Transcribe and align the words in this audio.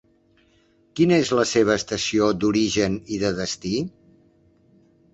Quina 0.99 1.19
es 1.25 1.33
la 1.41 1.45
seva 1.51 1.77
estació 1.83 2.31
d'origen 2.41 2.99
i 3.19 3.23
de 3.27 3.35
destí? 3.45 3.79